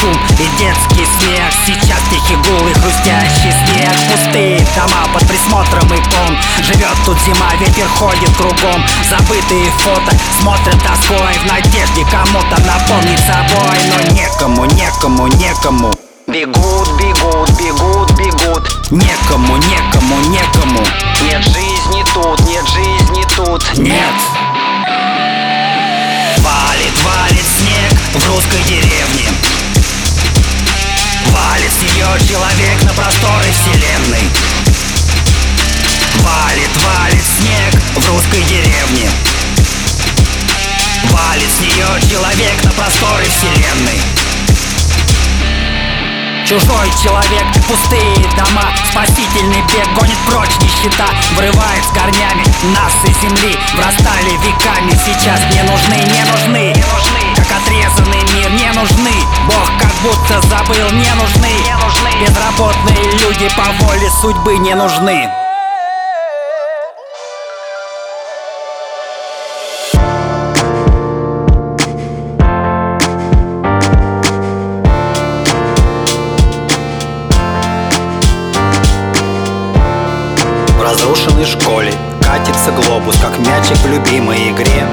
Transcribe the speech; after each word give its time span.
шум 0.00 0.16
и 0.38 0.46
детский 0.58 1.06
смех. 1.18 1.52
Сейчас 1.66 2.00
тихий 2.10 2.36
гул 2.36 2.68
и 2.68 2.74
хрустящий 2.74 3.52
снег. 3.64 3.92
Пустые 4.10 4.66
дома 4.76 5.06
под 5.12 5.26
присмотром 5.28 5.86
икон 5.88 6.36
Живет 6.62 6.96
тут 7.04 7.18
зима, 7.20 7.50
ветер 7.60 7.88
ходит 7.88 8.30
кругом. 8.36 8.84
Забытые 9.08 9.70
фото 9.78 10.12
смотрят 10.40 10.78
тоской. 10.82 11.34
В 11.42 11.46
надежде 11.46 12.04
кому-то 12.10 12.60
напомнить 12.62 13.20
собой. 13.20 13.78
Но 13.88 14.12
некому, 14.12 14.64
некому, 14.64 15.26
некому. 15.28 15.92
Бегут, 16.28 16.88
бегут, 16.98 17.50
бегут, 17.58 18.10
бегут. 18.12 18.90
Некому, 18.90 19.56
некому, 19.56 20.20
некому. 20.30 20.86
Нет 21.22 21.42
жизни 21.44 22.04
тут, 22.14 22.40
нет 22.46 22.66
жизни 22.68 23.24
тут. 23.36 23.62
Нет. 23.76 24.14
Валит, 26.38 27.02
валит 27.04 27.44
снег 27.44 27.98
в 28.14 28.28
русской 28.28 28.62
деревне. 28.68 29.41
Валит 31.30 31.70
с 31.70 31.82
нее 31.82 32.06
человек 32.28 32.82
на 32.84 32.92
просторы 32.92 33.46
вселенной. 33.52 34.30
Валит, 36.16 36.70
валит 36.84 37.24
снег 37.38 37.80
в 37.94 38.08
русской 38.10 38.42
деревне. 38.42 39.10
Валит 41.10 41.50
с 41.50 41.60
нее 41.60 42.10
человек 42.10 42.64
на 42.64 42.70
просторы 42.72 43.24
вселенной. 43.24 44.00
Чужой 46.46 46.90
человек, 47.02 47.46
пустые 47.66 48.14
дома 48.36 48.74
Спасительный 48.90 49.62
бег 49.72 49.88
гонит 49.98 50.18
прочь 50.26 50.58
нищета 50.60 51.08
Врывает 51.36 51.84
с 51.84 51.88
корнями 51.96 52.44
нас 52.74 52.92
из 53.04 53.16
земли 53.22 53.56
Врастали 53.74 54.36
веками, 54.44 54.90
сейчас 54.90 55.40
не 55.54 55.62
нужны, 55.62 55.94
не 55.94 56.30
нужны, 56.30 56.74
не 56.74 56.82
нужны 56.82 57.01
будто 60.32 60.48
забыл, 60.48 60.90
не 60.92 61.14
нужны. 61.14 61.50
Безработные 62.20 63.12
люди 63.20 63.48
по 63.56 63.84
воле 63.84 64.08
судьбы 64.20 64.56
не 64.58 64.74
нужны. 64.74 65.28
В 80.68 80.82
разрушенной 80.82 81.44
школе 81.44 81.92
катится 82.22 82.70
глобус, 82.72 83.16
как 83.18 83.38
мячик 83.38 83.76
в 83.78 83.86
любимой 83.88 84.50
игре 84.50 84.86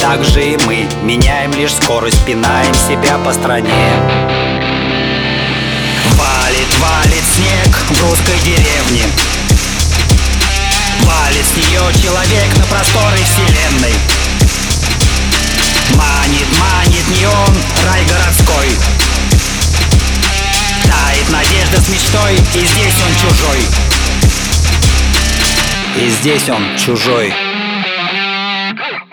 Так 0.00 0.24
же 0.24 0.42
и 0.42 0.56
мы 0.64 0.88
меняем 1.02 1.52
лишь 1.52 1.74
скорость, 1.74 2.24
пинаем 2.24 2.72
себя 2.72 3.18
по 3.18 3.34
стране. 3.34 3.68
Валит, 6.16 6.78
валит 6.78 7.24
снег 7.34 7.76
в 7.90 8.02
русской 8.02 8.38
деревне. 8.42 9.04
Валит 11.02 11.44
с 11.44 11.54
нее 11.54 11.82
человек 12.02 12.56
на 12.56 12.64
просторы 12.64 13.18
вселенной. 13.18 13.92
Манит, 15.96 16.48
манит 16.58 17.06
неон, 17.20 17.54
рай 17.84 18.02
городской. 18.06 18.70
Тает 20.84 21.30
надежда 21.30 21.78
с 21.78 21.88
мечтой, 21.90 22.36
и 22.54 22.66
здесь 22.66 22.96
он 23.06 23.14
чужой. 23.20 23.60
И 25.96 26.08
здесь 26.08 26.48
он 26.48 26.78
чужой 26.78 27.34